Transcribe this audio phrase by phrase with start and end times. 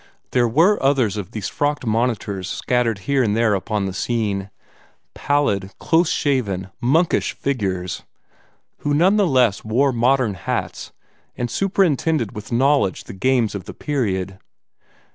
[0.31, 4.49] There were others of these frocked monitors scattered here and there upon the scene
[5.13, 8.01] pallid, close shaven, monkish figures,
[8.79, 10.91] who none the less wore modern hats,
[11.37, 14.39] and superintended with knowledge the games of the period.